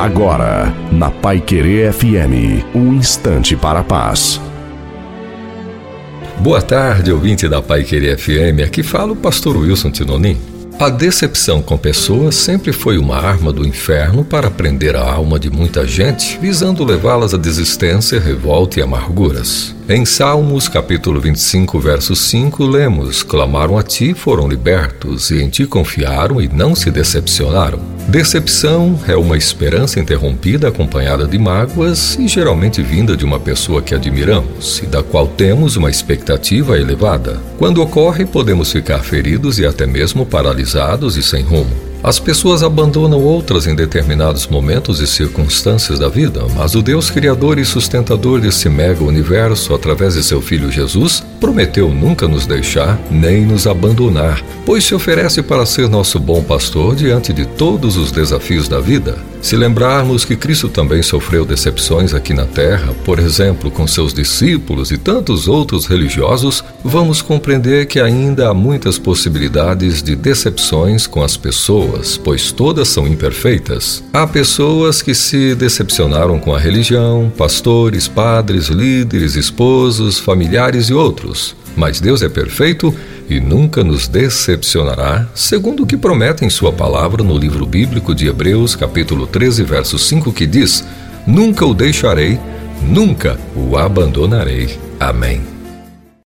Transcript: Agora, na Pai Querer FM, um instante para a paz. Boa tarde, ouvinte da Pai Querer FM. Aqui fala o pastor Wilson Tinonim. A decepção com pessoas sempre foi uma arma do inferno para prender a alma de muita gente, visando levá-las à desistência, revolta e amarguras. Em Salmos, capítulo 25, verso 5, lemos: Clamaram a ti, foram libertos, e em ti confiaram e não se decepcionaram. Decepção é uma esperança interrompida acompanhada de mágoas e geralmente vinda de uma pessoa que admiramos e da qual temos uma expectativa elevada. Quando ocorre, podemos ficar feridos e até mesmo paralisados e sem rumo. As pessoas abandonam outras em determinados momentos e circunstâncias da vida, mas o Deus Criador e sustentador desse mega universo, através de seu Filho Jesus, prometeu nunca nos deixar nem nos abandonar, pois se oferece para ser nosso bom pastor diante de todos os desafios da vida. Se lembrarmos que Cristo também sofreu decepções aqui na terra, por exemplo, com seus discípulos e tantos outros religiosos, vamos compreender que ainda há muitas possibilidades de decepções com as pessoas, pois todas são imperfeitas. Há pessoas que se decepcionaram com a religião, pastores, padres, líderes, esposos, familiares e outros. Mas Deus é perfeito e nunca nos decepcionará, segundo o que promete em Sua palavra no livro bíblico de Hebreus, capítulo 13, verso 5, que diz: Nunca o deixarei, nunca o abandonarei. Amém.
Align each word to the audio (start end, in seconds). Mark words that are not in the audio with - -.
Agora, 0.00 0.74
na 0.90 1.10
Pai 1.10 1.42
Querer 1.42 1.92
FM, 1.92 2.64
um 2.74 2.94
instante 2.94 3.54
para 3.54 3.80
a 3.80 3.84
paz. 3.84 4.40
Boa 6.38 6.62
tarde, 6.62 7.12
ouvinte 7.12 7.46
da 7.46 7.60
Pai 7.60 7.84
Querer 7.84 8.16
FM. 8.16 8.64
Aqui 8.64 8.82
fala 8.82 9.12
o 9.12 9.16
pastor 9.16 9.58
Wilson 9.58 9.90
Tinonim. 9.90 10.38
A 10.78 10.88
decepção 10.88 11.60
com 11.60 11.76
pessoas 11.76 12.34
sempre 12.36 12.72
foi 12.72 12.96
uma 12.96 13.18
arma 13.18 13.52
do 13.52 13.68
inferno 13.68 14.24
para 14.24 14.50
prender 14.50 14.96
a 14.96 15.02
alma 15.02 15.38
de 15.38 15.50
muita 15.50 15.86
gente, 15.86 16.38
visando 16.40 16.82
levá-las 16.82 17.34
à 17.34 17.36
desistência, 17.36 18.18
revolta 18.18 18.80
e 18.80 18.82
amarguras. 18.82 19.76
Em 19.86 20.06
Salmos, 20.06 20.66
capítulo 20.66 21.20
25, 21.20 21.78
verso 21.78 22.16
5, 22.16 22.64
lemos: 22.64 23.22
Clamaram 23.22 23.76
a 23.76 23.82
ti, 23.82 24.14
foram 24.14 24.48
libertos, 24.48 25.30
e 25.30 25.42
em 25.42 25.50
ti 25.50 25.66
confiaram 25.66 26.40
e 26.40 26.48
não 26.48 26.74
se 26.74 26.90
decepcionaram. 26.90 27.99
Decepção 28.10 28.98
é 29.06 29.14
uma 29.14 29.36
esperança 29.36 30.00
interrompida 30.00 30.66
acompanhada 30.66 31.28
de 31.28 31.38
mágoas 31.38 32.18
e 32.18 32.26
geralmente 32.26 32.82
vinda 32.82 33.16
de 33.16 33.24
uma 33.24 33.38
pessoa 33.38 33.80
que 33.80 33.94
admiramos 33.94 34.80
e 34.82 34.86
da 34.86 35.00
qual 35.00 35.28
temos 35.28 35.76
uma 35.76 35.88
expectativa 35.88 36.76
elevada. 36.76 37.40
Quando 37.56 37.80
ocorre, 37.80 38.26
podemos 38.26 38.72
ficar 38.72 39.04
feridos 39.04 39.60
e 39.60 39.64
até 39.64 39.86
mesmo 39.86 40.26
paralisados 40.26 41.16
e 41.16 41.22
sem 41.22 41.44
rumo. 41.44 41.89
As 42.02 42.18
pessoas 42.18 42.62
abandonam 42.62 43.22
outras 43.22 43.66
em 43.66 43.74
determinados 43.74 44.46
momentos 44.46 45.00
e 45.00 45.06
circunstâncias 45.06 45.98
da 45.98 46.08
vida, 46.08 46.46
mas 46.56 46.74
o 46.74 46.80
Deus 46.80 47.10
Criador 47.10 47.58
e 47.58 47.64
sustentador 47.64 48.40
desse 48.40 48.70
mega 48.70 49.04
universo, 49.04 49.74
através 49.74 50.14
de 50.14 50.22
seu 50.22 50.40
Filho 50.40 50.72
Jesus, 50.72 51.22
prometeu 51.38 51.90
nunca 51.90 52.26
nos 52.26 52.46
deixar 52.46 52.98
nem 53.10 53.44
nos 53.44 53.66
abandonar, 53.66 54.42
pois 54.64 54.84
se 54.84 54.94
oferece 54.94 55.42
para 55.42 55.66
ser 55.66 55.90
nosso 55.90 56.18
bom 56.18 56.42
pastor 56.42 56.94
diante 56.94 57.34
de 57.34 57.44
todos 57.44 57.98
os 57.98 58.10
desafios 58.10 58.66
da 58.66 58.80
vida. 58.80 59.18
Se 59.42 59.56
lembrarmos 59.56 60.24
que 60.24 60.36
Cristo 60.36 60.68
também 60.68 61.02
sofreu 61.02 61.46
decepções 61.46 62.12
aqui 62.12 62.34
na 62.34 62.44
terra, 62.44 62.94
por 63.06 63.18
exemplo, 63.18 63.70
com 63.70 63.86
seus 63.86 64.12
discípulos 64.12 64.90
e 64.90 64.98
tantos 64.98 65.48
outros 65.48 65.86
religiosos, 65.86 66.62
vamos 66.84 67.22
compreender 67.22 67.86
que 67.86 67.98
ainda 67.98 68.50
há 68.50 68.54
muitas 68.54 68.98
possibilidades 68.98 70.02
de 70.02 70.14
decepções 70.14 71.06
com 71.06 71.22
as 71.22 71.38
pessoas, 71.38 71.89
pois 72.16 72.52
todas 72.52 72.88
são 72.88 73.06
imperfeitas. 73.06 74.02
Há 74.12 74.26
pessoas 74.26 75.02
que 75.02 75.14
se 75.14 75.54
decepcionaram 75.54 76.38
com 76.38 76.54
a 76.54 76.58
religião, 76.58 77.32
pastores, 77.36 78.06
padres, 78.06 78.68
líderes, 78.68 79.36
esposos, 79.36 80.18
familiares 80.18 80.88
e 80.88 80.94
outros. 80.94 81.56
Mas 81.76 82.00
Deus 82.00 82.22
é 82.22 82.28
perfeito 82.28 82.94
e 83.28 83.38
nunca 83.38 83.84
nos 83.84 84.08
decepcionará, 84.08 85.28
segundo 85.34 85.84
o 85.84 85.86
que 85.86 85.96
promete 85.96 86.44
em 86.44 86.50
Sua 86.50 86.72
palavra 86.72 87.22
no 87.22 87.38
livro 87.38 87.64
bíblico 87.64 88.14
de 88.14 88.26
Hebreus, 88.26 88.74
capítulo 88.74 89.26
13, 89.26 89.62
verso 89.62 89.98
5, 89.98 90.32
que 90.32 90.46
diz: 90.46 90.84
Nunca 91.26 91.64
o 91.64 91.72
deixarei, 91.72 92.38
nunca 92.82 93.38
o 93.54 93.76
abandonarei. 93.76 94.76
Amém. 94.98 95.59